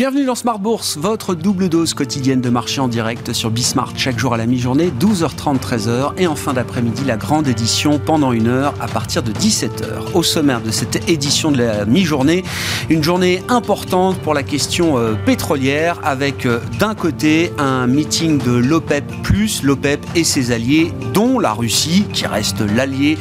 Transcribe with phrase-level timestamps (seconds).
[0.00, 4.18] Bienvenue dans Smart Bourse, votre double dose quotidienne de marché en direct sur Bismart chaque
[4.18, 8.46] jour à la mi-journée, 12h30, 13h et en fin d'après-midi la grande édition pendant une
[8.46, 10.14] heure à partir de 17h.
[10.14, 12.44] Au sommaire de cette édition de la mi-journée,
[12.88, 18.52] une journée importante pour la question euh, pétrolière avec euh, d'un côté un meeting de
[18.52, 19.04] l'OPEP+,
[19.62, 23.18] l'OPEP et ses alliés dont la Russie qui reste l'allié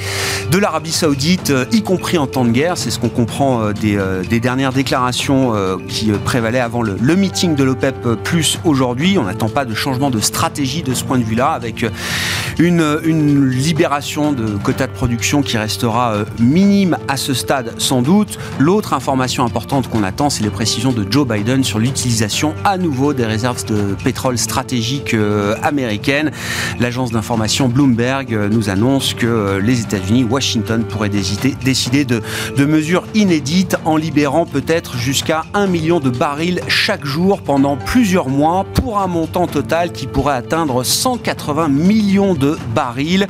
[0.49, 3.99] de l'Arabie Saoudite euh, y compris en temps de guerre, c'est ce qu'on comprend des,
[4.29, 5.53] des dernières déclarations
[5.89, 9.17] qui prévalaient avant le, meeting de l'OPEP plus aujourd'hui.
[9.17, 11.83] On n'attend pas de changement de stratégie de ce point de vue-là, avec
[12.59, 18.03] une, une, libération de quotas de production qui restera euh, minime à ce stade sans
[18.03, 18.37] doute.
[18.59, 23.13] L'autre information importante qu'on attend, c'est les précisions de Joe Biden sur l'utilisation à nouveau
[23.13, 26.29] des réserves de pétrole stratégiques euh, américaines.
[26.79, 32.21] L'agence d'information Bloomberg euh, nous annonce que les États-Unis, Washington, pourraient décider de,
[32.55, 38.29] de mesures inédites en libérant peut-être jusqu'à un million de barils chaque jour pendant plusieurs
[38.29, 43.27] mois pour un montant total qui pourrait atteindre 180 millions de barils,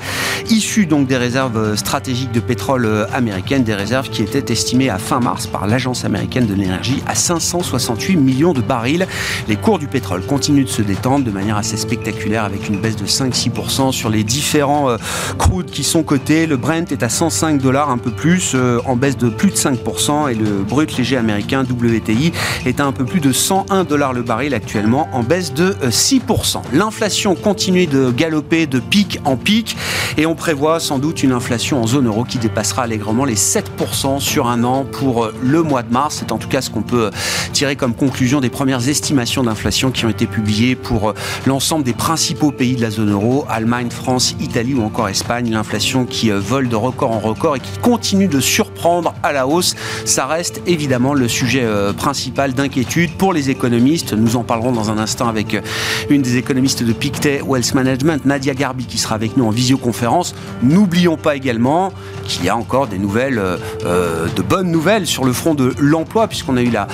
[0.50, 5.20] issus donc des réserves stratégiques de pétrole américaines, des réserves qui étaient estimées à fin
[5.20, 9.08] mars par l'Agence américaine de l'énergie à 568 millions de barils.
[9.48, 12.96] Les cours du pétrole continuent de se détendre de manière assez spectaculaire avec une baisse
[12.96, 14.98] de 5-6% sur les différents euh,
[15.38, 16.46] crudes qui sont cotés.
[16.46, 19.56] Le Brent est à 105 dollars, un peu plus, euh, en baisse de plus de
[19.56, 22.32] 5% et le brut léger américain WTI
[22.66, 26.58] est à un peu plus de 101 dollars le baril actuellement, en baisse de 6%.
[26.58, 29.76] Euh, L'inflation continue de galoper de pic en pic
[30.18, 34.20] et on prévoit sans doute une inflation en zone euro qui dépassera allègrement les 7%
[34.20, 36.18] sur un an pour euh, le mois de mars.
[36.20, 37.12] C'est en tout cas ce qu'on peut euh,
[37.52, 41.16] tirer comme conclusion des premières estimations d'inflation qui ont été publiées pour
[41.48, 45.50] l'ensemble des principaux pays de la zone euro, Allemagne, France, Italie ou encore Espagne.
[45.50, 49.76] L'inflation qui vole de record en record et qui continue de surprendre à la hausse.
[50.06, 51.66] Ça reste évidemment le sujet
[51.98, 54.14] principal d'inquiétude pour les économistes.
[54.14, 55.62] Nous en parlerons dans un instant avec euh,
[56.10, 60.36] une des économistes de Pictet Wealth Management, Nadia Garbi, qui sera avec nous en visioconférence.
[60.64, 61.94] N'oublions pas également
[62.26, 65.74] qu'il y a encore des nouvelles, euh, euh, de bonnes nouvelles sur le front de
[65.80, 66.88] l'emploi, puisqu'on a eu la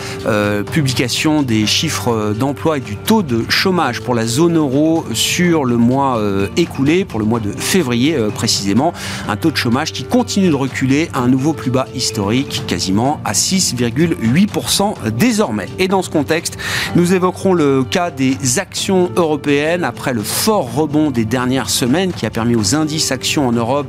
[0.72, 5.78] publication des chiffres d'emploi et du taux de chômage pour la zone euro sur le
[5.78, 6.20] mois
[6.58, 8.94] écoulé, pour le mois de février précisément.
[9.28, 13.20] Un taux de chômage qui continue de reculer à un nouveau plus bas historique, quasiment
[13.24, 15.68] à 6,8% désormais.
[15.80, 16.58] Et dans ce contexte,
[16.96, 22.26] nous évoquerons le cas des actions européennes après le fort rebond des dernières semaines qui
[22.26, 23.88] a permis aux indices actions en Europe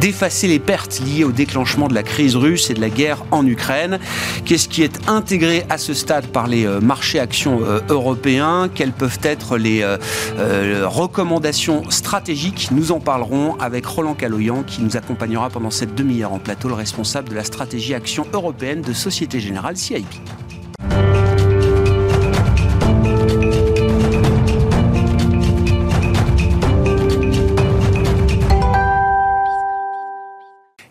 [0.00, 3.46] d'effacer les pertes liées au déclenchement de la crise russe et de la guerre en
[3.46, 3.98] Ukraine.
[4.44, 8.68] Qu'est-ce qui est intégré à ce stade par les euh, marchés actions euh, européens?
[8.74, 12.68] Quelles peuvent être les euh, recommandations stratégiques?
[12.70, 16.74] Nous en parlerons avec Roland Caloyan qui nous accompagnera pendant cette demi-heure en plateau, le
[16.74, 20.06] responsable de la stratégie action européenne de Société Générale CIP.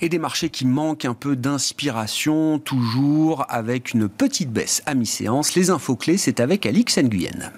[0.06, 5.56] Et des marchés qui manquent un peu d'inspiration, toujours avec une petite baisse à mi-séance.
[5.56, 7.52] Les infos clés, c'est avec Alix Nguyen.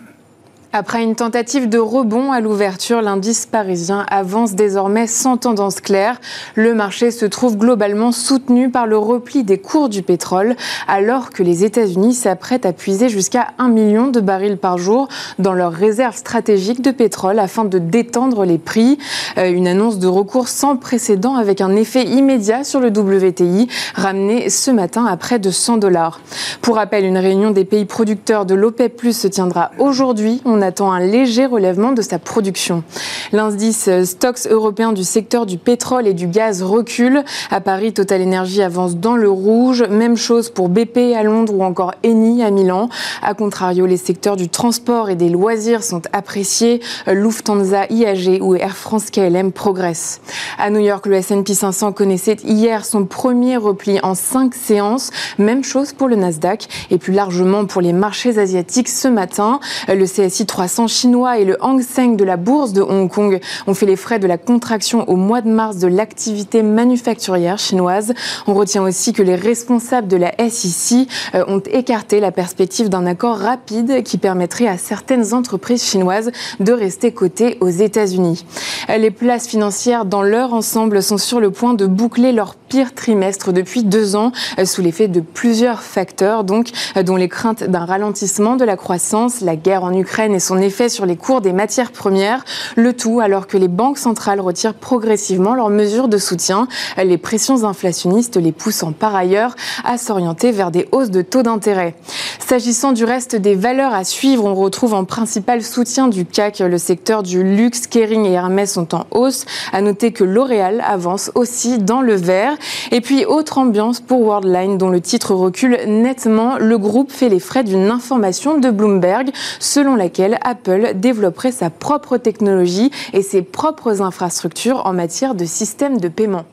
[0.74, 6.20] Après une tentative de rebond à l'ouverture, l'indice parisien avance désormais sans tendance claire.
[6.56, 10.58] Le marché se trouve globalement soutenu par le repli des cours du pétrole,
[10.90, 15.08] alors que les États-Unis s'apprêtent à puiser jusqu'à 1 million de barils par jour
[15.40, 18.98] dans leurs réserves stratégiques de pétrole afin de détendre les prix.
[19.38, 24.50] Euh, une annonce de recours sans précédent avec un effet immédiat sur le WTI, ramené
[24.50, 26.20] ce matin à près de 100 dollars.
[26.62, 31.46] Pour rappel, une réunion des pays producteurs de l'OPEP+, se tiendra aujourd'hui attend un léger
[31.46, 32.84] relèvement de sa production.
[33.32, 37.24] L'indice stocks européen du secteur du pétrole et du gaz recule.
[37.52, 39.84] À Paris, Total Energy avance dans le rouge.
[39.90, 42.90] Même chose pour BP à Londres ou encore Eni à Milan.
[43.22, 46.82] A contrario, les secteurs du transport et des loisirs sont appréciés.
[47.06, 50.22] Lufthansa, IAG ou Air France KLM progressent.
[50.58, 55.12] À New York, le S&P 500 connaissait hier son premier repli en cinq séances.
[55.38, 59.60] Même chose pour le Nasdaq et plus largement pour les marchés asiatiques ce matin.
[59.88, 63.74] Le CSI 300 chinois et le Hang Seng de la bourse de Hong Kong ont
[63.74, 68.14] fait les frais de la contraction au mois de mars de l'activité manufacturière chinoise.
[68.48, 73.06] On retient aussi que les responsables de la SEC euh, ont écarté la perspective d'un
[73.06, 78.46] accord rapide qui permettrait à certaines entreprises chinoises de rester cotées aux États-Unis.
[78.90, 83.54] Les places financières dans leur ensemble sont sur le point de boucler leur pire trimestre
[83.54, 87.86] depuis deux ans, euh, sous l'effet de plusieurs facteurs, donc, euh, dont les craintes d'un
[87.86, 91.54] ralentissement de la croissance, la guerre en Ukraine et son effet sur les cours des
[91.54, 92.44] matières premières.
[92.76, 96.68] Le tout alors que les banques centrales retirent progressivement leurs mesures de soutien.
[96.98, 101.96] Les pressions inflationnistes les poussant par ailleurs à s'orienter vers des hausses de taux d'intérêt.
[102.40, 106.78] S'agissant du reste des valeurs à suivre, on retrouve en principal soutien du CAC le
[106.78, 107.88] secteur du luxe.
[107.88, 109.46] Kering et Hermès sont en hausse.
[109.74, 112.57] À noter que L'Oréal avance aussi dans le vert.
[112.92, 116.58] Et puis, autre ambiance pour Worldline, dont le titre recule nettement.
[116.58, 122.18] Le groupe fait les frais d'une information de Bloomberg, selon laquelle Apple développerait sa propre
[122.18, 126.46] technologie et ses propres infrastructures en matière de système de paiement.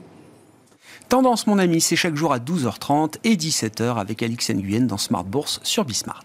[1.09, 5.25] Tendance, mon ami, c'est chaque jour à 12h30 et 17h avec Alix Nguyen dans Smart
[5.25, 6.25] Bourse sur Bismart.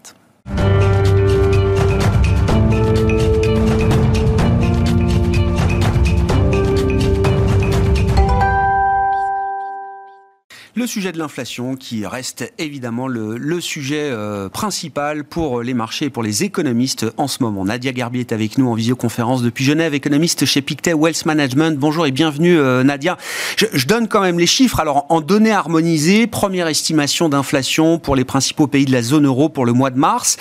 [10.80, 16.10] Le sujet de l'inflation qui reste évidemment le, sujet euh, principal pour les marchés et
[16.10, 17.66] pour les économistes en ce moment.
[17.66, 21.78] Nadia Garbi est avec nous en visioconférence depuis Genève, économiste chez Pictet Wealth Management.
[21.78, 23.18] Bonjour et bienvenue euh, Nadia.
[23.58, 24.80] Je, donne quand même les chiffres.
[24.80, 29.50] Alors en données harmonisées, première estimation d'inflation pour les principaux pays de la zone euro
[29.50, 30.38] pour le mois de mars.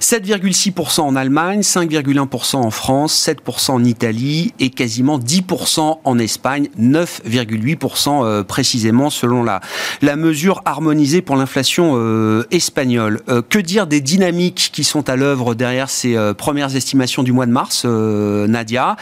[0.00, 8.24] 7,6% en Allemagne, 5,1% en France, 7% en Italie et quasiment 10% en Espagne, 9,8%
[8.24, 9.60] euh, précisément selon la,
[10.02, 13.20] la mesure harmonisée pour l'inflation euh, espagnole.
[13.28, 17.32] Euh, que dire des dynamiques qui sont à l'œuvre derrière ces euh, premières estimations du
[17.32, 18.96] mois de mars, Nadia?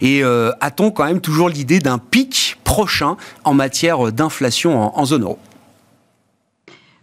[0.00, 0.22] Et
[0.60, 5.38] a-t-on quand même toujours l'idée d'un pic prochain en matière d'inflation en, zone euro?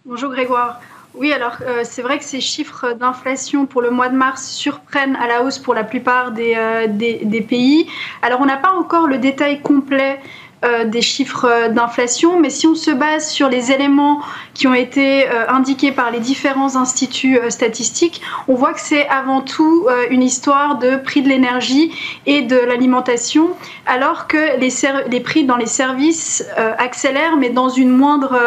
[0.06, 0.80] Bonjour Grégoire.
[1.16, 5.28] Oui, alors c'est vrai que ces chiffres d'inflation pour le mois de mars surprennent à
[5.28, 6.56] la hausse pour la plupart des,
[6.90, 7.88] des pays.
[8.22, 10.20] Alors on n'a pas encore le détail complet
[10.66, 14.20] euh, des chiffres euh, d'inflation, mais si on se base sur les éléments
[14.54, 19.40] qui ont été euh, indiqués par les différents instituts statistiques, on voit que c'est avant
[19.40, 21.94] tout une histoire de prix de l'énergie
[22.26, 23.52] et de l'alimentation,
[23.86, 24.70] alors que les,
[25.10, 26.46] les, prix dans les services
[26.78, 28.38] accélèrent, mais dans une moindre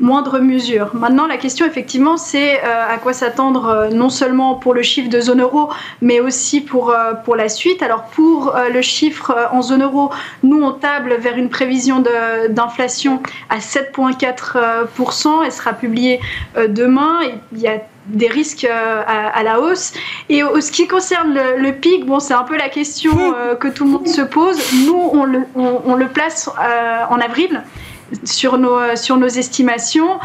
[0.00, 0.90] moindre mesure.
[0.94, 5.08] Maintenant, la question, effectivement, c'est euh, à quoi s'attendre euh, non seulement pour le chiffre
[5.08, 5.70] de zone euro,
[6.02, 7.82] mais aussi pour, euh, pour la suite.
[7.82, 10.10] Alors, pour le chiffre en zone euro,
[10.42, 12.04] nous, on table vers une prévision
[12.50, 15.44] d'inflation à 7,4%.
[15.44, 16.20] Elle sera publiée
[16.68, 17.20] demain.
[17.24, 19.92] Et il y a des risques à, la hausse.
[20.28, 23.90] Et ce qui concerne le, pic, bon, c'est un peu la question que tout le
[23.90, 24.58] monde se pose.
[24.86, 26.48] Nous, on le, on le place
[27.10, 27.62] en avril
[28.24, 30.18] sur nos, sur nos estimations.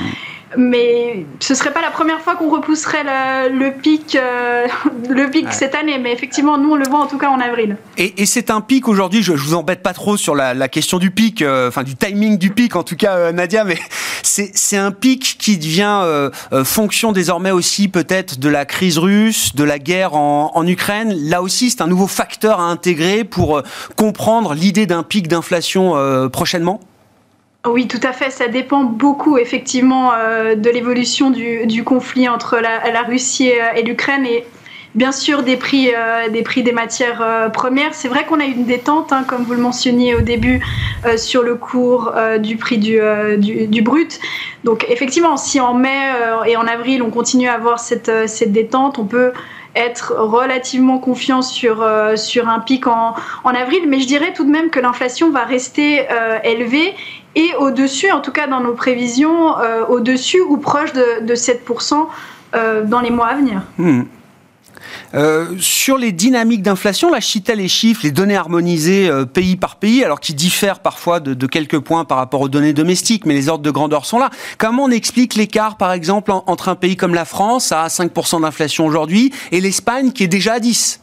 [0.57, 3.03] Mais ce serait pas la première fois qu'on repousserait
[3.49, 4.67] le, pic, euh,
[5.09, 5.97] le pic cette année.
[5.97, 7.77] Mais effectivement, nous, on le voit en tout cas en avril.
[7.97, 9.23] Et, c'est un pic aujourd'hui.
[9.23, 12.37] Je, je vous embête pas trop sur la, question du pic, euh, enfin du timing
[12.37, 13.63] du pic, en tout cas, euh, Nadia.
[13.63, 13.77] Mais
[14.23, 16.29] c'est un pic qui devient
[16.63, 21.13] fonction désormais aussi peut-être de la crise russe, de la guerre en, en Ukraine.
[21.13, 23.61] Là aussi, c'est un nouveau facteur à intégrer pour
[23.95, 26.79] comprendre l'idée d'un pic d'inflation prochainement?
[27.67, 28.31] Oui, tout à fait.
[28.31, 34.45] Ça dépend beaucoup, effectivement, euh, de l'évolution du, conflit entre la, Russie et l'Ukraine et
[34.95, 37.93] bien sûr des prix, euh, des, prix des matières euh, premières.
[37.93, 40.59] C'est vrai qu'on a une détente, hein, comme vous le mentionniez au début,
[41.17, 44.19] sur le cours du prix du, brut.
[44.63, 46.13] Donc, effectivement, si en mai
[46.47, 49.33] et en avril, on continue à avoir cette, cette détente, on peut
[49.73, 53.15] être relativement confiant sur, sur un pic en,
[53.45, 56.05] avril, mais je dirais tout de même que l'inflation va rester
[56.43, 56.93] élevée
[57.35, 62.07] et au-dessus, en tout cas dans nos prévisions, euh, au-dessus ou proche de, 7%
[62.53, 63.61] euh, dans les mois à venir.
[63.77, 64.03] Hmm.
[65.13, 69.75] Euh, sur les dynamiques d'inflation, là, je citais les chiffres, les données harmonisées pays par
[69.75, 73.49] pays, alors qui diffèrent parfois de, quelques points par rapport aux données domestiques, mais les
[73.49, 74.29] ordres de grandeur sont là.
[74.57, 78.85] Comment on explique l'écart, par exemple, entre un pays comme la France à 5% d'inflation
[78.85, 81.01] aujourd'hui et l'Espagne qui est déjà à 10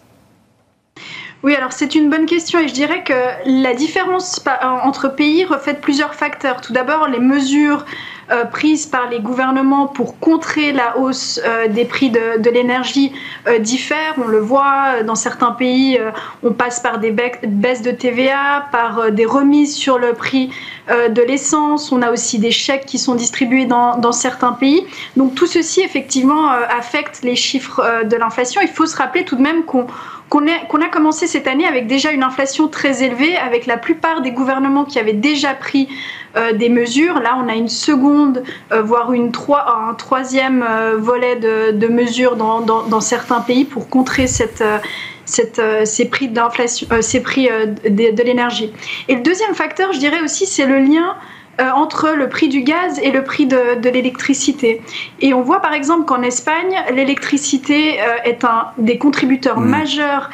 [1.44, 3.14] oui, alors c'est une bonne question et je dirais que
[3.46, 6.60] la différence entre pays reflète plusieurs facteurs.
[6.60, 7.84] Tout d'abord, les mesures
[8.30, 13.10] euh, prises par les gouvernements pour contrer la hausse euh, des prix de, l'énergie
[13.46, 14.16] euh, diffèrent.
[14.18, 15.98] On le voit dans certains pays,
[16.42, 20.50] on passe par des baisses de TVA, par des remises sur le prix
[20.88, 21.92] de l'essence.
[21.92, 24.84] On a aussi des chèques qui sont distribués dans, dans certains pays.
[25.16, 28.60] Donc tout ceci effectivement affecte les chiffres de l'inflation.
[28.62, 29.86] Il faut se rappeler tout de même qu'on
[30.28, 34.32] qu'on a, commencé cette année avec déjà une inflation très élevée, avec la plupart des
[34.32, 35.88] gouvernements qui avaient déjà pris
[36.36, 37.20] euh, des mesures.
[37.20, 38.42] Là, on a une seconde,
[38.72, 44.46] euh, voire une un troisième euh, volet de, mesures dans, certains pays pour contrer ces
[46.10, 46.30] prix
[47.00, 48.72] ces prix de l'énergie.
[49.08, 51.16] Et le deuxième facteur, je dirais aussi, c'est le lien
[51.74, 54.80] entre le prix du gaz et le prix de, de l'électricité.
[55.20, 59.68] Et on voit par exemple qu'en Espagne, l'électricité est un des contributeurs mmh.
[59.68, 60.30] majeurs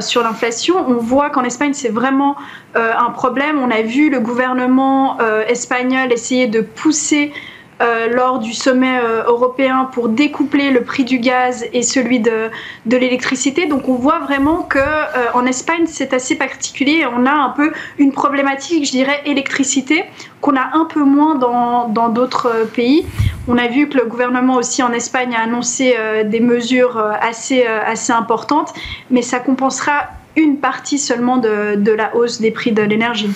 [0.00, 0.76] sur l'inflation.
[0.88, 2.36] On voit qu'en Espagne, c'est vraiment
[2.74, 3.58] un problème.
[3.58, 7.32] On a vu le gouvernement espagnol essayer de pousser
[7.80, 12.50] euh, lors du sommet euh, européen pour découpler le prix du gaz et celui de,
[12.86, 13.66] de l'électricité.
[13.66, 17.06] Donc on voit vraiment que euh, Espagne c'est assez particulier.
[17.06, 20.04] On a un peu une problématique, je dirais, électricité
[20.40, 23.06] qu'on a un peu moins dans d'autres pays.
[23.46, 28.12] On a vu que le gouvernement aussi en Espagne a annoncé des mesures assez, assez
[28.12, 28.74] importantes,
[29.10, 30.04] mais ça compensera
[30.36, 33.30] une partie seulement de, de la hausse des prix de l'énergie.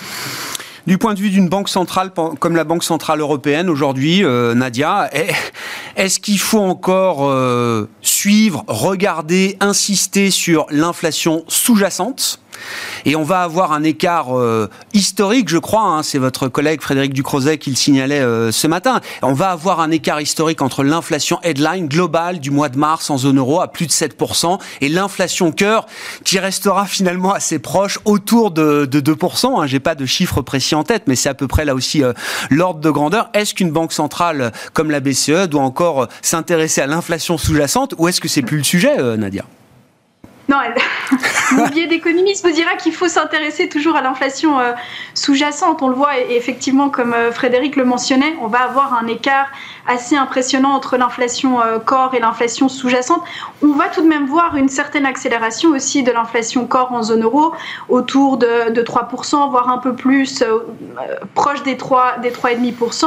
[0.85, 5.09] Du point de vue d'une banque centrale comme la Banque centrale européenne aujourd'hui, euh, Nadia,
[5.95, 12.42] est-ce qu'il faut encore euh, suivre, regarder, insister sur l'inflation sous-jacente?
[13.05, 17.13] Et on va avoir un écart euh, historique, je crois, hein, c'est votre collègue Frédéric
[17.13, 21.39] Ducrozet qui le signalait euh, ce matin, on va avoir un écart historique entre l'inflation
[21.43, 25.51] headline globale du mois de mars en zone euro à plus de 7% et l'inflation
[25.51, 25.85] cœur
[26.23, 29.61] qui restera finalement assez proche, autour de, 2%.
[29.61, 29.67] Hein.
[29.67, 32.13] J'ai pas de chiffre précis en tête, mais c'est à peu près là aussi euh,
[32.49, 33.29] l'ordre de grandeur.
[33.33, 38.21] Est-ce qu'une banque centrale comme la BCE doit encore s'intéresser à l'inflation sous-jacente ou est-ce
[38.21, 39.45] que c'est plus le sujet, Nadia?
[40.49, 40.57] Non,
[41.53, 44.73] mon biais d'économiste vous dira qu'il faut s'intéresser toujours à l'inflation euh,
[45.13, 45.81] sous-jacente.
[45.81, 49.47] On le voit et, effectivement, comme euh, Frédéric le mentionnait, on va avoir un écart
[49.87, 53.23] assez impressionnant entre l'inflation euh, corps et l'inflation sous-jacente.
[53.61, 57.23] On va tout de même voir une certaine accélération aussi de l'inflation corps en zone
[57.23, 57.53] euro,
[57.87, 60.43] autour de, de 3%, voire un peu plus,
[61.35, 63.05] proche des 3, des 3,5%.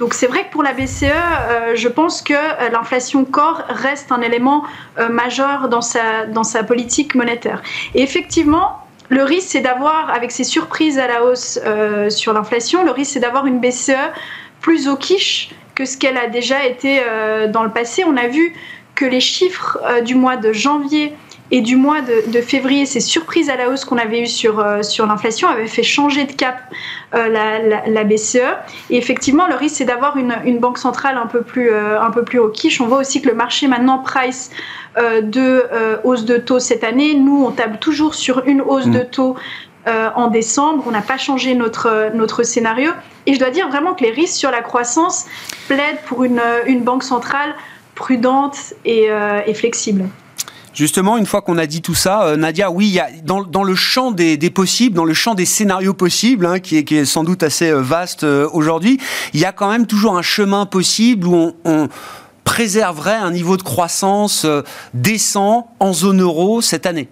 [0.00, 4.10] Donc c'est vrai que pour la BCE, euh, je pense que euh, l'inflation corps reste
[4.10, 4.64] un élément
[4.98, 7.62] euh, majeur dans sa, dans sa politique monétaire.
[7.94, 8.78] Et effectivement,
[9.10, 11.58] le risque, c'est d'avoir, avec ces surprises à la hausse
[12.10, 13.92] sur l'inflation, le risque, c'est d'avoir une BCE
[14.60, 17.02] plus au quiche que ce qu'elle a déjà été
[17.48, 18.04] dans le passé.
[18.06, 18.54] On a vu
[18.94, 21.12] que les chiffres du mois de janvier
[21.52, 24.82] et du mois de, février, ces surprises à la hausse qu'on avait eues sur, euh,
[24.82, 26.60] sur l'inflation avaient fait changer de cap
[27.14, 28.38] euh, la, BCE.
[28.88, 32.10] Et effectivement, le risque, c'est d'avoir une, une, banque centrale un peu, plus, euh, un
[32.10, 32.80] peu plus au quiche.
[32.80, 34.50] On voit aussi que le marché maintenant price
[35.22, 35.66] de
[36.02, 37.14] hausse de taux cette année.
[37.14, 39.10] Nous, on table toujours sur une hausse de mm.
[39.10, 39.36] taux
[39.86, 40.82] en décembre.
[40.88, 42.90] On n'a pas changé notre, notre scénario.
[43.26, 45.26] Et je dois dire vraiment que les risques sur la croissance
[45.68, 47.54] plaident pour une, une banque centrale
[47.94, 49.08] prudente et,
[49.46, 50.06] et flexible.
[50.72, 54.38] Justement, une fois qu'on a dit tout ça, euh, Nadia, oui, dans, le champ des,
[54.50, 57.70] possibles, dans le champ des scénarios possibles, hein, qui, est, qui, est, sans doute assez
[57.70, 59.00] euh, vaste euh, aujourd'hui,
[59.34, 61.88] il y a quand même toujours un chemin possible où on,
[62.42, 64.44] préserverait un niveau de croissance
[64.92, 67.08] décent en zone euro cette année.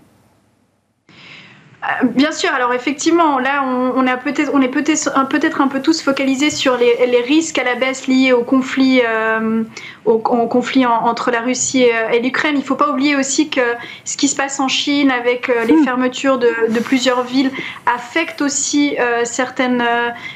[2.02, 6.02] Bien sûr, alors effectivement, là, on, a peut on est peut-être peut un peu tous
[6.02, 9.62] focalisés sur les, risques à la baisse liés au conflit, euh,
[10.04, 12.56] au, conflit entre la Russie et, l'Ukraine.
[12.56, 13.62] Il ne faut pas oublier aussi que
[14.04, 15.84] ce qui se passe en Chine avec euh, les hmm.
[15.84, 17.50] fermetures de, plusieurs villes
[17.86, 19.82] affecte aussi euh, certaines,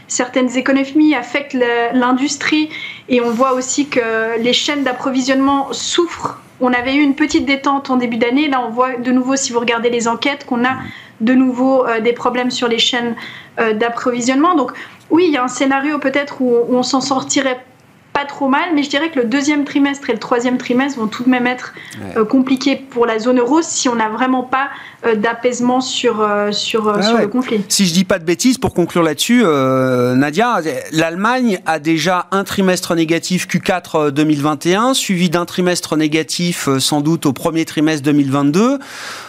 [0.09, 1.55] certaines économies, affecte
[1.93, 2.71] l'industrie.
[3.11, 7.91] Et on voit aussi que les chaînes d'approvisionnement souffrent on avait eu une petite détente
[7.91, 8.49] en début d'année.
[8.49, 10.77] Là, on voit de nouveau, si vous regardez les enquêtes, qu'on a
[11.21, 13.15] de nouveau euh, des problèmes sur les chaînes
[13.61, 14.55] euh, d'approvisionnement.
[14.55, 14.73] Donc
[15.11, 17.65] oui, il y a un scénario peut-être où, on s'en sortirait
[18.13, 21.07] pas trop mal, mais je dirais que le deuxième trimestre et le troisième trimestre vont
[21.07, 21.73] tout de même être
[22.17, 24.69] euh, compliqués pour la zone euro si on n'a vraiment pas
[25.17, 27.61] d'apaisement sur, sur, ah sur le conflit.
[27.69, 30.61] Si je dis pas de bêtises, pour conclure là-dessus, Nadia,
[30.93, 37.33] l'Allemagne a déjà un trimestre négatif Q4 2021, suivi d'un trimestre négatif sans doute au
[37.33, 38.79] premier trimestre 2022.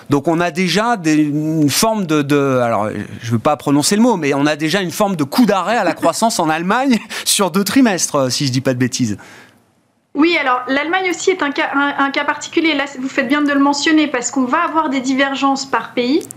[0.10, 2.89] Donc on a déjà une forme de, alors
[3.22, 5.46] je ne veux pas prononcer le mot, mais on a déjà une forme de coup
[5.46, 9.18] d'arrêt à la croissance en Allemagne sur deux trimestres, si je dis pas de bêtises.
[10.15, 12.75] Oui, alors l'Allemagne aussi est un cas, un, cas, particulier.
[12.75, 16.27] Là, vous faites bien de le mentionner parce qu'on va avoir des divergences par pays.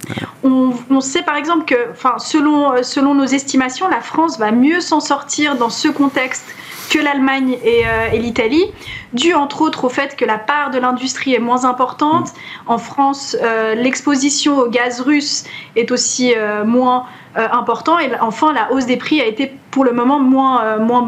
[0.42, 4.80] On, on, sait par exemple que, enfin, selon, selon nos estimations, la France va mieux
[4.80, 6.46] s'en sortir dans ce contexte
[6.88, 8.64] que l'Allemagne euh, et, l'Italie,
[9.12, 12.28] dû entre autres au fait que la part de l'industrie est moins importante.
[12.28, 12.70] Mm.
[12.70, 17.98] En France, euh, l'exposition au gaz russe est aussi euh, moins important.
[17.98, 21.06] Et enfin, la hausse des prix a été pour le moment moins, moins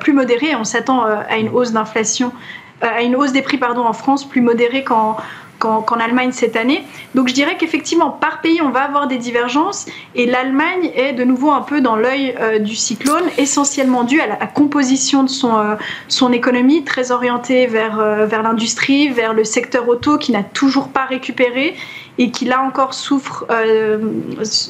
[0.00, 0.56] plus modérée.
[0.56, 2.32] On s'attend à une hausse d'inflation,
[2.80, 5.18] à une hausse des prix pardon, en France plus modérée qu'en
[5.62, 6.82] qu'en Allemagne cette année.
[7.14, 11.24] Donc je dirais qu'effectivement, par pays, on va avoir des divergences et l'Allemagne est de
[11.24, 15.56] nouveau un peu dans l'œil euh, du cyclone, essentiellement dû à la, composition de son,
[15.56, 15.74] euh,
[16.08, 20.88] son économie, très orientée vers, euh, vers l'industrie, vers le secteur auto qui n'a toujours
[20.88, 21.74] pas récupéré
[22.18, 23.46] et qui là encore souffrent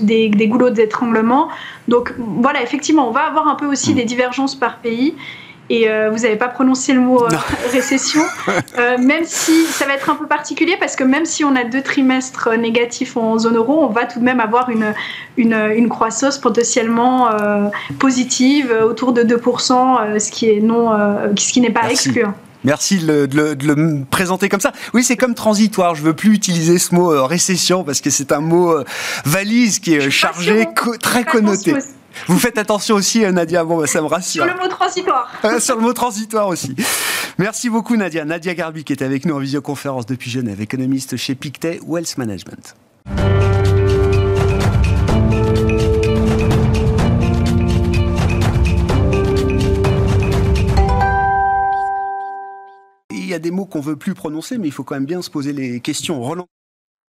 [0.03, 1.49] des, des goulots d'étranglement.
[1.89, 3.97] Donc voilà, effectivement, on va avoir un peu aussi mm.
[3.97, 5.15] des divergences par pays
[5.71, 7.29] et euh, vous n'avez pas prononcé le mot euh,
[7.73, 8.23] récession,
[8.79, 11.65] euh, même si ça va être un peu particulier parce que même si on a
[11.65, 14.95] deux trimestres négatifs en zone euro, on va tout de même avoir une,
[15.37, 17.31] une, croissance potentiellement
[17.99, 20.91] positive autour de 2%, ce qui est non,
[21.37, 22.25] ce qui n'est pas exclu.
[22.65, 24.73] Merci de le, présenter comme ça.
[24.95, 25.95] Oui, c'est comme transitoire.
[25.95, 28.75] Je veux plus utiliser ce mot récession parce que c'est un mot
[29.25, 30.67] valise qui est chargé,
[31.01, 31.75] très connoté.
[32.27, 33.65] Vous faites attention aussi, euh, Nadia.
[33.65, 34.45] Bon, bah, ça me rassure.
[34.45, 35.33] Sur le mot transitoire.
[35.45, 36.75] Euh, sur le mot transitoire aussi.
[37.39, 38.25] Merci beaucoup, Nadia.
[38.25, 42.77] Nadia Garbi qui est avec nous en visioconférence depuis Genève, économiste chez Pictet Wealth Management.
[53.11, 55.23] Il y a des mots qu'on veut plus prononcer, mais il faut quand même bien
[55.23, 56.21] se poser les questions.
[56.21, 56.49] Roland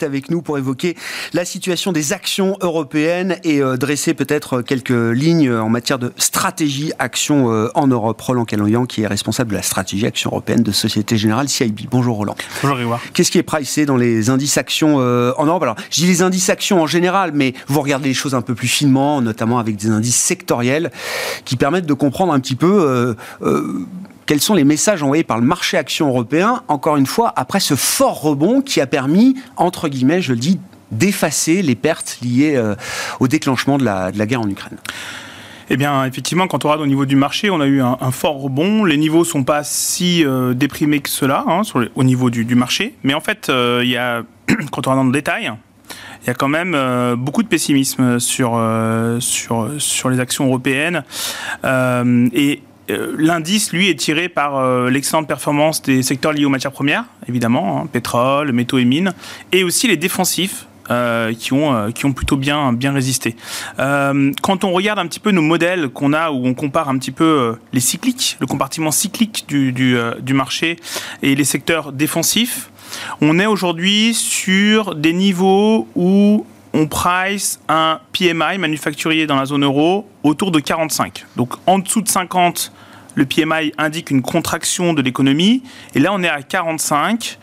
[0.01, 0.97] avec nous pour évoquer
[1.33, 6.91] la situation des actions européennes et euh, dresser peut-être quelques lignes en matière de stratégie
[6.97, 8.19] action euh, en Europe.
[8.19, 11.81] Roland Caloyan, qui est responsable de la stratégie action européenne de Société Générale CIB.
[11.91, 12.35] Bonjour Roland.
[12.63, 13.01] Bonjour Grégoire.
[13.13, 15.61] Qu'est-ce qui est pricé dans les indices actions euh, en Europe?
[15.61, 18.55] Alors, je dis les indices actions en général, mais vous regardez les choses un peu
[18.55, 20.91] plus finement, notamment avec des indices sectoriels
[21.45, 23.15] qui permettent de comprendre un petit peu
[24.25, 27.75] quels sont les messages envoyés par le marché action européen, encore une fois, après ce
[27.75, 30.59] fort rebond qui a permis, entre guillemets, je le dis,
[30.91, 32.75] d'effacer les pertes liées euh,
[33.19, 34.77] au déclenchement de la, guerre en Ukraine
[35.69, 38.35] eh bien, effectivement, quand on regarde au niveau du marché, on a eu un, fort
[38.35, 38.83] rebond.
[38.83, 41.61] Les niveaux sont pas si euh, déprimés que cela hein,
[41.95, 42.95] au niveau du, marché.
[43.03, 44.21] Mais en fait, euh,
[44.71, 45.51] quand on regarde dans le détail,
[46.21, 46.77] il y a quand même
[47.15, 48.61] beaucoup de pessimisme sur,
[49.19, 51.03] sur, les actions européennes.
[51.63, 57.05] et l'indice, lui, est tiré par euh, l'excellente performance des secteurs liés aux matières premières,
[57.27, 59.13] évidemment, hein, pétrole, métaux et mines,
[59.51, 63.37] et aussi les défensifs, euh, qui ont plutôt bien résisté.
[63.77, 67.11] quand on regarde un petit peu nos modèles qu'on a où on compare un petit
[67.11, 70.75] peu les cycliques, le compartiment cyclique du marché
[71.21, 72.69] et les secteurs défensifs,
[73.21, 79.63] on est aujourd'hui sur des niveaux où on price un PMI manufacturier dans la zone
[79.63, 81.25] euro autour de 45.
[81.35, 82.71] Donc en dessous de 50,
[83.15, 85.63] le PMI indique une contraction de l'économie.
[85.93, 87.37] Et là, on est à 45.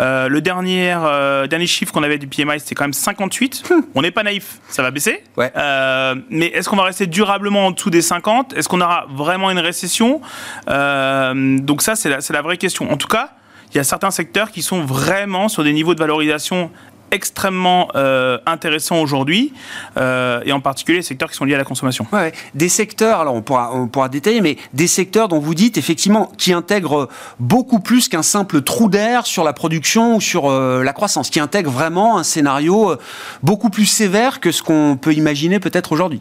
[0.00, 3.72] Euh, le dernier, euh, dernier chiffre qu'on avait du PMI, c'était quand même 58.
[3.94, 5.24] on n'est pas naïf, ça va baisser.
[5.38, 9.50] Euh, mais est-ce qu'on va rester durablement en dessous des 50 Est-ce qu'on aura vraiment
[9.50, 10.20] une récession?
[10.66, 12.90] Donc ça, c'est la, la vraie question.
[12.90, 13.30] En tout cas,
[13.72, 16.70] il y a certains secteurs qui sont vraiment sur des niveaux de valorisation
[17.14, 19.52] extrêmement euh, intéressant aujourd'hui,
[19.96, 22.06] euh, et en particulier les secteurs qui sont liés à la consommation.
[22.12, 25.78] Ouais, des secteurs, alors on pourra, on pourra détailler, mais des secteurs dont vous dites
[25.78, 30.82] effectivement qui intègrent beaucoup plus qu'un simple trou d'air sur la production ou sur euh,
[30.82, 32.96] la croissance, qui intègrent vraiment un scénario
[33.42, 36.20] beaucoup plus sévère que ce qu'on peut imaginer peut-être aujourd'hui.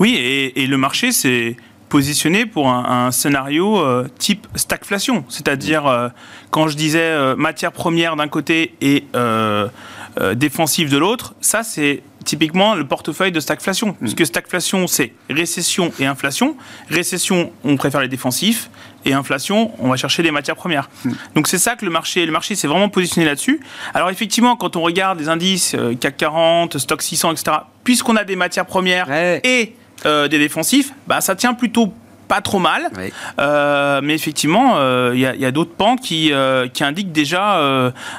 [0.00, 1.56] Oui, et, et le marché, c'est
[1.88, 3.84] positionné pour un, scénario
[4.18, 6.10] type stagflation, c'est-à-dire
[6.50, 9.04] quand je disais matière première d'un côté et
[10.20, 13.88] euh, défensif de l'autre, ça c'est typiquement le portefeuille de stagflation.
[13.88, 13.94] Mm.
[14.00, 16.56] Parce que stagflation, c'est récession et inflation.
[16.90, 18.70] Récession, on préfère les défensifs.
[19.04, 20.88] Et inflation, on va chercher des matières premières.
[21.04, 21.12] Mm.
[21.34, 23.60] Donc c'est ça que le marché, le marché s'est vraiment positionné là-dessus.
[23.94, 28.24] Alors effectivement, quand on regarde les indices euh, CAC 40, Stock 600, etc., puisqu'on a
[28.24, 31.94] des matières premières et euh, des défensifs, bah, ça tient plutôt
[32.32, 32.88] pas trop mal.
[33.38, 37.60] Euh, mais effectivement, il euh, y a, d'autres pans qui, euh, qui indiquent déjà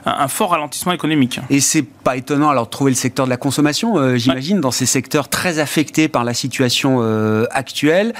[0.05, 1.39] un, fort ralentissement économique.
[1.49, 4.85] Et c'est pas étonnant alors de trouver le secteur de la consommation, j'imagine, dans ces
[4.85, 7.01] secteurs très affectés par la situation
[7.49, 8.13] actuelle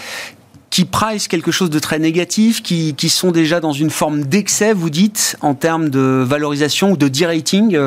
[0.74, 4.74] qui price quelque chose de très négatif, qui, qui sont déjà dans une forme d'excès,
[4.74, 7.78] vous dites, en termes de valorisation ou de de-rating,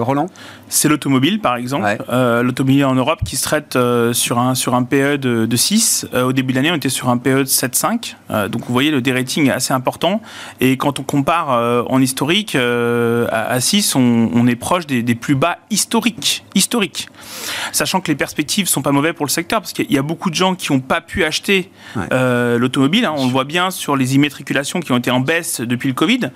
[0.00, 0.30] Roland?
[0.70, 1.98] C'est l'automobile, par exemple.
[2.10, 5.56] Euh, l'automobile en Europe qui se traite euh, sur, un, sur un PE de, de
[5.56, 6.06] 6.
[6.14, 8.48] Euh, au début de l'année, on était sur un PE de 7,5.
[8.48, 10.22] donc vous voyez, le dérating est assez important.
[10.60, 11.48] Et quand on compare
[11.90, 16.44] en historique, à, 6, on, est proche des, plus bas historiques.
[16.54, 17.08] historiques.
[17.72, 20.30] Sachant que les perspectives sont pas mauvaises pour le secteur, parce qu'il y a beaucoup
[20.30, 21.68] de gens qui n'ont pas pu acheter
[22.58, 23.04] l'automobile.
[23.04, 23.14] Hein.
[23.16, 26.30] On le voit bien sur les immatriculations qui ont été en baisse depuis le Covid,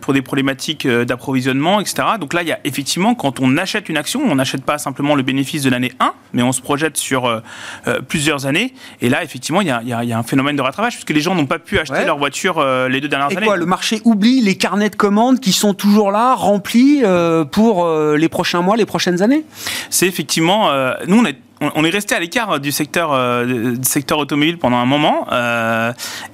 [0.00, 2.02] pour des problématiques d'approvisionnement, etc.
[2.20, 5.14] Donc là, il y a effectivement, quand on achète une action, on n'achète pas simplement
[5.14, 7.40] le bénéfice de l'année 1, mais on se projette sur euh,
[7.86, 8.74] euh, plusieurs années.
[9.00, 11.58] Et là, effectivement, il y, a, un phénomène de rattrapage, puisque les gens n'ont pas
[11.58, 13.46] pu acheter leur voiture euh, les deux dernières et années.
[13.46, 17.02] Quoi, le marché oublie les carnets de commandes qui sont toujours là, remplis
[17.50, 19.44] pour les prochains mois, les prochaines années?
[19.90, 20.70] C'est effectivement...
[21.06, 21.36] nous, on est
[21.74, 25.26] on est resté à l'écart du secteur, du secteur automobile pendant un moment.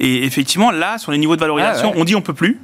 [0.01, 2.61] et effectivement, là, sur les niveaux de valorisation, ah on dit on peut plus.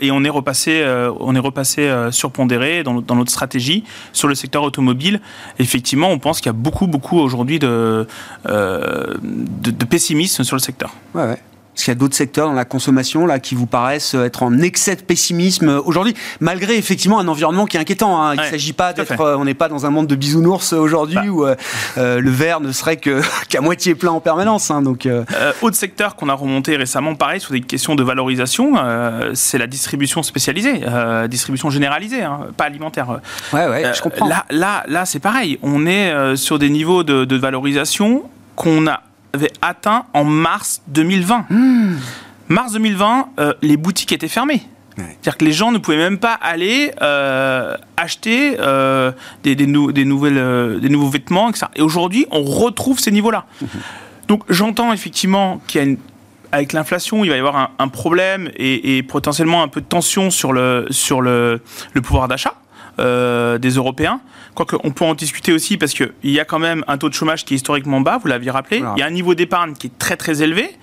[0.00, 0.84] et on est repassé,
[1.20, 5.20] on est repassé surpondéré dans, dans, notre stratégie sur le secteur automobile.
[5.58, 8.06] Effectivement, on pense qu'il y a beaucoup, beaucoup aujourd'hui de,
[8.46, 10.94] de, de, pessimisme sur le secteur.
[11.14, 11.38] Ouais, ouais.
[11.74, 14.58] Est-ce qu'il y a d'autres secteurs dans la consommation là qui vous paraissent être en
[14.58, 18.22] excès de pessimisme aujourd'hui, malgré effectivement un environnement qui est inquiétant.
[18.22, 18.34] Hein?
[18.34, 21.16] Il ne s'agit pas d'être, euh, on n'est pas dans un monde de bisounours aujourd'hui
[21.16, 21.26] bah.
[21.26, 21.56] où euh,
[21.96, 24.70] euh, le verre ne serait que qu'à moitié plein en permanence.
[24.70, 25.08] Hein, donc,
[25.62, 28.74] autre secteur qu'on a remonté récemment, pareil sur des questions de valorisation,
[29.34, 30.82] c'est la distribution spécialisée,
[31.28, 33.20] distribution généralisée, hein, pas alimentaire.
[33.52, 34.28] Ouais, ouais, je comprends.
[34.28, 35.58] Là, là, là, c'est pareil.
[35.62, 38.24] On est sur des niveaux de, de valorisation
[38.56, 39.00] qu'on a
[39.32, 41.46] avait atteint en mars 2020.
[41.50, 41.96] Hmm.
[42.48, 44.62] Mars 2020, euh, les boutiques étaient fermées.
[44.96, 49.10] C'est-à-dire que les gens ne pouvaient même pas aller euh, acheter euh,
[49.42, 51.66] des, des, nouvelles, des nouveaux vêtements, etc.
[51.76, 53.46] Et aujourd'hui, on retrouve ces niveaux-là.
[54.28, 55.96] Donc j'entends effectivement qu'il y a une,
[56.52, 60.52] avec l'inflation, il va y avoir un, problème et, potentiellement un peu de tension sur
[60.52, 61.62] le, sur le,
[61.94, 62.54] le pouvoir d'achat.
[62.98, 64.20] Des Européens.
[64.54, 67.14] Quoique, on peut en discuter aussi parce qu'il y a quand même un taux de
[67.14, 68.82] chômage qui est historiquement bas, vous l'aviez rappelé.
[68.96, 70.76] Il y a un niveau d'épargne qui est très très élevé.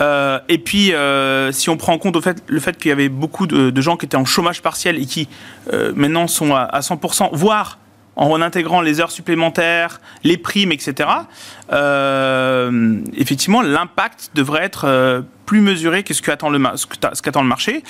[0.00, 2.92] Euh, et puis, euh, si on prend en compte au fait, le fait qu'il y
[2.92, 5.28] avait beaucoup de, gens qui étaient en chômage partiel et qui
[5.72, 7.78] euh, maintenant sont à, à 100%, voire
[8.16, 11.08] en intégrant les heures supplémentaires, les primes, etc.,
[11.72, 17.48] euh, effectivement, l'impact devrait être euh, plus mesuré que ce qu'attend le, ce qu'attend le
[17.48, 17.82] marché.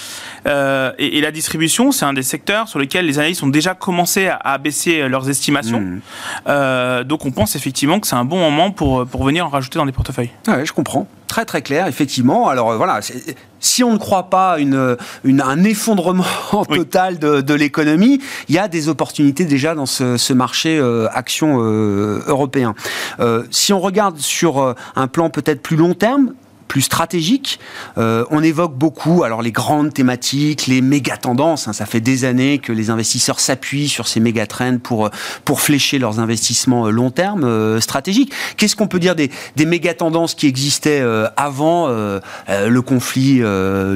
[0.46, 4.28] Euh, et, la distribution, c'est un des secteurs sur lesquels les analystes ont déjà commencé
[4.28, 5.80] à, baisser leurs estimations.
[5.80, 7.04] Mmh.
[7.04, 9.84] donc on pense effectivement que c'est un bon moment pour, pour venir en rajouter dans
[9.84, 10.30] les portefeuilles.
[10.46, 11.08] Oui, je comprends.
[11.26, 12.48] Très très clair, effectivement.
[12.48, 13.00] Alors voilà,
[13.58, 16.24] si on ne croit pas une, une un effondrement
[16.68, 21.08] total de, de l'économie, il y a des opportunités déjà dans ce, ce marché euh,
[21.12, 22.74] action euh, européen.
[23.18, 26.32] Euh, si on regarde sur euh, un plan peut-être plus long terme,
[26.68, 27.58] plus stratégique.
[27.98, 31.68] Euh, on évoque beaucoup alors les grandes thématiques, les méga tendances.
[31.68, 31.72] Hein.
[31.72, 35.10] ça fait des années que les investisseurs s'appuient sur ces méga trends pour
[35.44, 38.32] pour flécher leurs investissements euh, long terme euh, stratégiques.
[38.56, 41.02] Qu'est-ce qu'on peut dire des, des méga tendances qui existaient
[41.36, 43.40] avant le conflit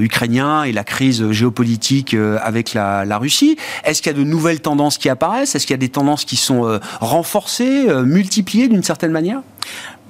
[0.00, 3.56] ukrainien et la crise géopolitique avec la Russie?
[3.84, 5.54] Est-ce qu'il y a de nouvelles tendances qui apparaissent?
[5.54, 9.42] Est-ce qu'il y a des tendances qui sont renforcées, multipliées d'une certaine manière?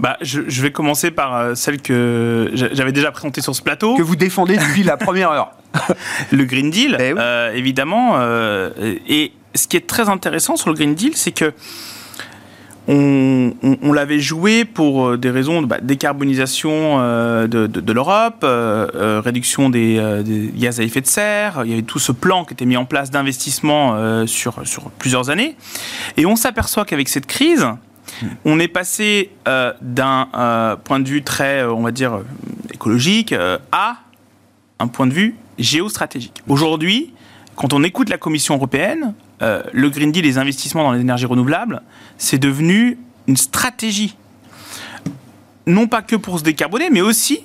[0.00, 3.96] Bah, je, je, vais commencer par euh, celle que j'avais déjà présentée sur ce plateau.
[3.96, 5.52] Que vous défendez depuis la première heure.
[6.32, 8.14] le Green Deal, eh euh, évidemment.
[8.14, 8.70] Euh,
[9.06, 11.52] et ce qui est très intéressant sur le Green Deal, c'est que
[12.88, 18.44] on, on, on l'avait joué pour des raisons de bah, décarbonisation de, de, de l'Europe,
[18.44, 21.60] réduction des, des, gaz à effet de serre.
[21.64, 25.28] Il y avait tout ce plan qui était mis en place d'investissement sur, sur plusieurs
[25.28, 25.56] années.
[26.16, 27.66] Et on s'aperçoit qu'avec cette crise,
[28.44, 32.20] on est passé euh, d'un euh, point de vue très, euh, on va dire,
[32.72, 33.34] écologique
[33.72, 33.98] à
[34.78, 36.42] un point de vue géostratégique.
[36.48, 37.12] Aujourd'hui,
[37.56, 41.82] quand on écoute la Commission européenne, le Green Deal, les investissements dans les énergies renouvelables,
[42.16, 44.16] c'est devenu une stratégie.
[45.66, 47.40] Non pas que pour se décarboner, mais aussi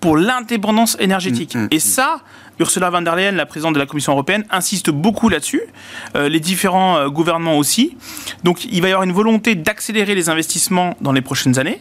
[0.00, 1.54] pour l'indépendance énergétique.
[1.54, 2.20] Mm, mm, Mm, Et ça,
[2.58, 5.62] Ursula von der Leyen, la présidente de la Commission européenne, insiste beaucoup là-dessus.
[6.14, 7.96] Euh, les différents euh, gouvernements aussi.
[8.44, 11.80] Donc, il va y avoir une volonté d'accélérer les investissements dans les prochaines années.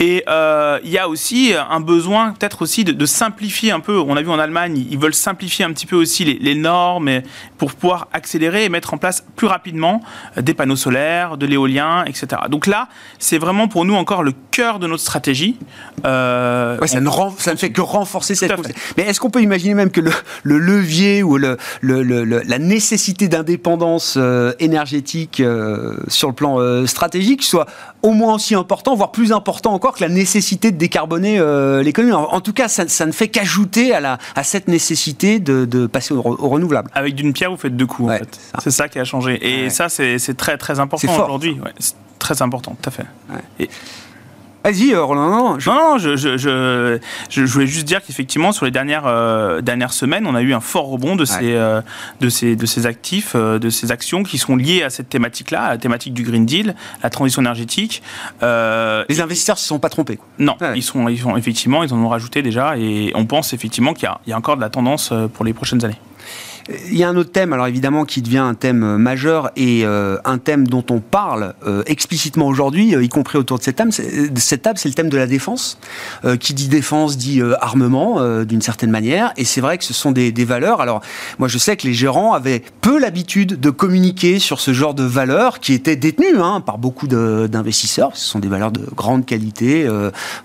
[0.00, 3.98] Et euh, il y a aussi un besoin, peut-être aussi, de, de, simplifier un peu.
[3.98, 7.22] On a vu en Allemagne, ils veulent simplifier un petit peu aussi les, les normes
[7.56, 10.02] pour pouvoir accélérer et mettre en place plus rapidement
[10.36, 12.42] des panneaux solaires, de l'éolien, etc.
[12.50, 15.56] Donc là, c'est vraiment pour nous encore le cœur de notre stratégie.
[15.98, 18.52] Ouais, ça, ne ça, ne fait que renforcer cette.
[18.96, 23.28] Mais est-ce qu'on peut imaginer même que le, le levier ou le, le, la nécessité
[23.28, 27.66] d'indépendance euh, énergétique euh, sur le plan euh, stratégique soit
[28.02, 31.40] au moins aussi important, voire plus important encore que la nécessité de décarboner
[31.82, 32.12] l'économie?
[32.12, 35.64] En, en, tout cas, ça, ça ne fait qu'ajouter à, la, à cette nécessité de,
[35.64, 36.90] de passer au, au, renouvelable.
[36.94, 38.08] Avec d'une pierre, vous faites deux coups.
[38.08, 38.40] Ouais, en fait.
[38.62, 38.88] C'est ça.
[38.88, 39.38] qui a changé.
[39.40, 39.70] Et ouais.
[39.70, 41.58] ça, c'est très très important aujourd'hui.
[41.64, 41.72] Ouais,
[42.18, 43.04] très important, tout à fait.
[43.58, 43.68] Et,
[44.64, 45.28] Vas-y, Roland.
[45.28, 45.68] Non, je...
[45.68, 46.98] non, je, je, je,
[47.28, 50.60] je, voulais juste dire qu'effectivement, sur les dernières, euh, dernières semaines, on a eu un
[50.60, 51.26] fort rebond de, ouais.
[51.26, 51.82] ces, euh,
[52.22, 55.64] de, ces, de ces actifs, euh, de ces actions qui sont liées à cette thématique-là,
[55.64, 58.02] à la thématique du Green Deal, la transition énergétique.
[58.40, 60.16] les investisseurs ne se sont pas trompés.
[60.16, 60.26] Quoi.
[60.38, 60.72] Non, ouais.
[60.76, 64.08] ils, sont, ils sont effectivement, ils en ont rajouté déjà, et on pense effectivement qu'il
[64.26, 66.00] y, y, a encore de la tendance pour les prochaines années.
[66.90, 70.16] Il y a un autre thème, alors évidemment, qui devient un thème majeur et euh,
[70.24, 73.92] un thème dont on parle euh, explicitement aujourd'hui, euh, y compris autour de cette table,
[73.92, 75.78] cette table, c'est le thème de la défense.
[76.24, 79.92] Euh, qui dit défense dit euh, armement, d'une certaine manière, et c'est vrai que ce
[79.92, 80.80] sont des, des, valeurs.
[80.80, 81.02] Alors,
[81.38, 85.04] moi, je sais que les gérants avaient peu l'habitude de communiquer sur ce genre de
[85.04, 88.12] valeurs qui étaient détenues hein, par beaucoup d'investisseurs.
[88.14, 89.88] Ce sont des valeurs de grande qualité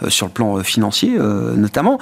[0.07, 1.17] sur le plan financier,
[1.55, 1.99] notamment.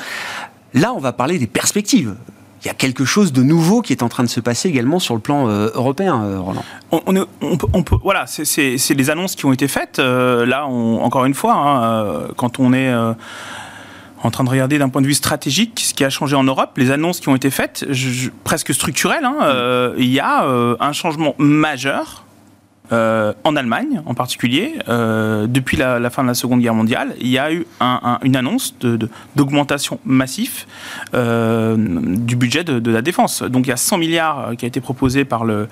[0.73, 2.15] Là, on va parler des perspectives
[2.63, 5.00] il y a quelque chose de nouveau qui est en train de se passer également
[5.00, 6.63] sur le plan européen, Roland.
[6.91, 10.00] On, voilà, c'est les annonces qui ont été faites.
[10.00, 12.91] là, encore une fois, hein, quand on est
[14.24, 16.72] en train de regarder d'un point de vue stratégique ce qui a changé en Europe,
[16.78, 17.86] les annonces qui ont été faites,
[18.43, 19.26] presque structurelles.
[19.26, 22.26] Hein, euh, il y a euh, un changement majeur
[22.91, 27.38] euh, en Allemagne en particulier, depuis la, fin de la Seconde Guerre mondiale, il y
[27.38, 27.65] a eu
[28.23, 28.76] une annonce
[29.36, 30.67] d'augmentation de, massif
[31.13, 33.43] du budget de, la défense.
[33.43, 35.67] Donc il y a 100 milliards qui a été proposé par le,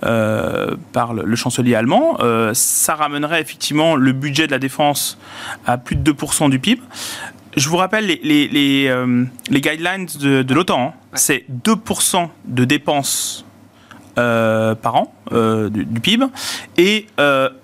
[0.00, 2.18] par le, chancelier allemand.
[2.52, 5.18] ça ramènerait effectivement le budget de la défense
[5.66, 6.80] à plus de 2% du PIB.
[7.56, 10.88] Je vous rappelle les, les, les, euh, guidelines de, l'OTAN.
[10.88, 10.92] Hein.
[11.14, 13.44] C'est 2% de dépenses
[14.18, 16.26] euh, par an euh, du, PIB.
[16.76, 17.06] Et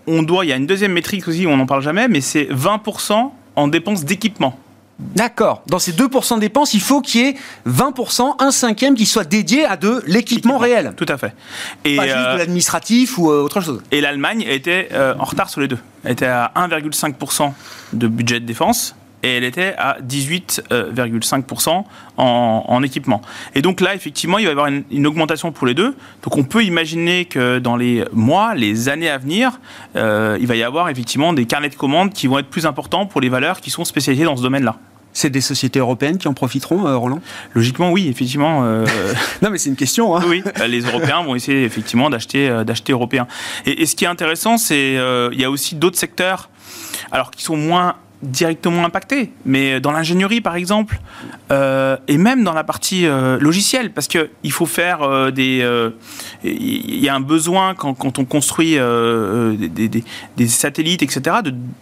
[0.06, 2.44] on doit, il y a une deuxième métrique aussi, on n'en parle jamais, mais c'est
[2.44, 4.58] 20% en dépenses d'équipement.
[4.98, 5.62] D'accord.
[5.66, 7.34] Dans ces 2% de dépenses, il faut qu'il y ait
[7.68, 10.92] 20%, un cinquième qui soit dédié à de l'équipement réel.
[10.96, 11.34] Tout à fait.
[11.84, 13.82] Et Pas juste de l'administratif ou autre chose.
[13.90, 15.78] Et l'Allemagne était en retard sur les deux.
[16.04, 17.52] Elle était à 1,5%
[17.92, 21.84] de budget de défense et elle était à 18,5%
[22.18, 23.22] en, équipement.
[23.54, 25.96] Et donc là, effectivement, il va y avoir une, augmentation pour les deux.
[26.22, 29.60] Donc on peut imaginer que dans les mois, les années à venir,
[29.96, 33.06] euh, il va y avoir effectivement des carnets de commandes qui vont être plus importants
[33.06, 34.76] pour les valeurs qui sont spécialisées dans ce domaine-là.
[35.14, 37.20] C'est des sociétés européennes qui en profiteront, euh, Roland?
[37.54, 38.64] Logiquement, oui, effectivement.
[38.64, 38.84] Euh,
[39.42, 40.16] non, mais c'est une question.
[40.16, 40.22] Hein.
[40.28, 43.26] Oui, les Européens vont essayer effectivement d'acheter, d'acheter européen.
[43.64, 44.94] Et, et, ce qui est intéressant, c'est
[45.32, 46.50] il y a aussi d'autres secteurs,
[47.10, 50.98] alors qui sont moins directement impacté, mais dans l'ingénierie par exemple,
[51.50, 55.66] euh, et même dans la partie euh, logicielle, parce que il faut faire euh, des,
[56.42, 60.04] il y a un besoin quand, quand on construit des, des,
[60.36, 61.36] des, satellites, etc.,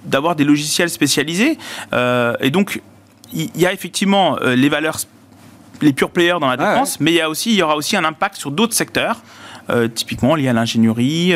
[0.04, 1.58] d'avoir des logiciels spécialisés,
[1.92, 2.80] et donc
[3.34, 4.98] il y, a effectivement les valeurs,
[5.80, 7.96] les pure players dans la défense, mais il y a aussi, il y aura aussi
[7.96, 9.22] un impact sur d'autres secteurs.
[9.94, 11.34] typiquement liés à l'ingénierie,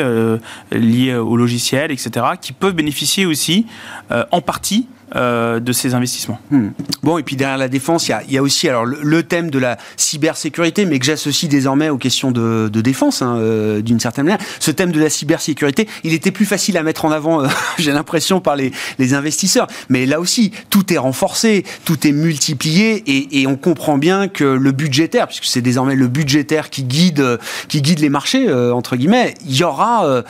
[0.71, 3.65] liés au logiciel, etc., qui peuvent bénéficier aussi
[4.09, 6.37] en partie euh, de ces investissements.
[6.51, 6.71] Hmm.
[7.01, 9.77] Bon, et puis derrière la défense, il y a, aussi alors le, thème de la
[9.95, 14.45] cybersécurité, mais que j'associe désormais aux questions de, défense, hein, euh, d'une certaine manière.
[14.59, 17.93] Ce thème de la cybersécurité, il était plus facile à mettre en avant, euh, j'ai
[17.93, 18.73] l'impression, par les,
[19.13, 19.67] investisseurs.
[19.87, 24.73] Mais là aussi, tout est renforcé, tout est multiplié, et, on comprend bien que le
[24.73, 27.39] budgétaire, puisque c'est désormais le budgétaire qui guide,
[27.69, 30.23] qui guide les marchés, entre guillemets, il y aura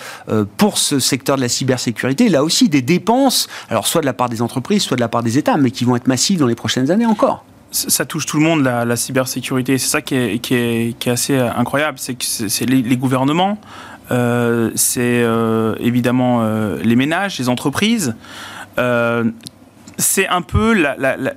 [0.57, 4.29] pour ce secteur de la cybersécurité, là aussi, des dépenses, alors soit de la part
[4.29, 6.55] des entreprises, soit de la part des États, mais qui vont être massives dans les
[6.55, 9.77] prochaines années encore ça touche tout le monde, la, cybersécurité.
[9.77, 11.99] C'est ça qui est, qui, est, qui est, assez incroyable.
[11.99, 13.57] C'est que c'est les, gouvernements,
[14.09, 18.15] euh, c'est euh, évidemment euh, les ménages, les entreprises.
[19.97, 21.33] c'est un peu la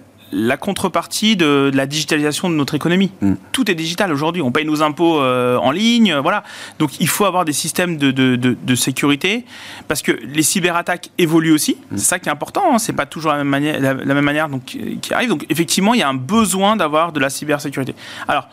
[0.56, 3.10] contrepartie de, la digitalisation de notre économie.
[3.20, 3.34] Mm.
[3.52, 4.42] Tout est digital aujourd'hui.
[4.42, 6.42] On paye nos impôts euh, en ligne, voilà.
[6.78, 9.44] Donc il faut avoir des systèmes de, de, sécurité
[9.88, 11.76] parce que les cyberattaques évoluent aussi.
[11.90, 11.96] Mm.
[11.96, 12.62] C'est ça qui est important.
[12.72, 12.78] Hein.
[12.78, 15.28] C'est pas toujours la même manière, la, même manière donc, qui arrive.
[15.28, 17.94] Donc effectivement, il y a un besoin d'avoir de la cybersécurité.
[18.28, 18.48] Alors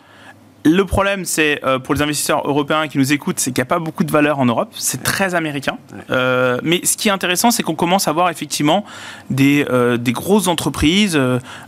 [0.64, 3.70] le problème, c'est euh, pour les investisseurs européens qui nous écoutent, c'est qu'il n'y a
[3.70, 4.70] pas beaucoup de valeur en Europe.
[4.76, 5.78] C'est très américain.
[6.10, 8.84] Euh, mais ce qui est intéressant, c'est qu'on commence à voir effectivement
[9.30, 11.18] des, euh, des grosses entreprises,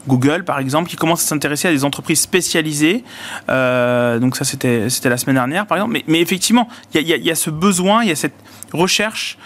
[0.08, 3.04] Google par exemple, qui commencent à s'intéresser à des entreprises spécialisées.
[3.48, 5.92] donc ça, c'était la semaine dernière par exemple.
[5.92, 8.34] Mais, mais effectivement, il y, y a, ce besoin, il y a cette
[8.72, 9.38] recherche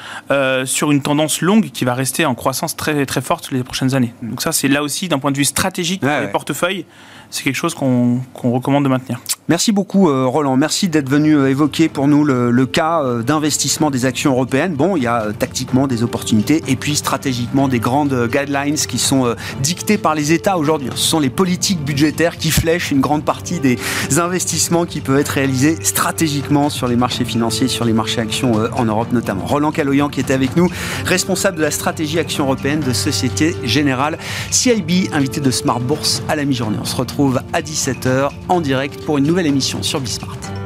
[0.64, 4.14] sur une tendance longue qui va rester en croissance très, très forte les prochaines années.
[4.22, 6.87] Donc ça, c'est là aussi, d'un point de vue stratégique pour les portefeuilles,
[7.31, 9.21] c'est quelque chose qu'on recommande de maintenir.
[9.47, 13.91] Merci beaucoup euh, Roland, merci d'être venu euh, évoquer pour nous le, cas euh, d'investissement
[13.91, 14.75] des actions européennes.
[14.75, 19.35] Bon, il y a tactiquement des opportunités et puis stratégiquement des grandes guidelines qui sont
[19.61, 20.89] dictées par les États aujourd'hui.
[20.95, 23.79] Ce sont les politiques budgétaires qui flèchent une grande partie des
[24.17, 28.85] investissements qui peuvent être réalisés stratégiquement sur les marchés financiers, sur les marchés actions en
[28.87, 29.45] Europe notamment.
[29.45, 30.71] Roland Caloyan qui était avec nous,
[31.05, 34.17] responsable de la stratégie action européenne de Société Générale
[34.51, 36.79] CIB, invité de Smart Bourse à la mi-journée.
[36.81, 40.63] On se retrouve à 17h en direct pour une nouvelle émission sur Bismart.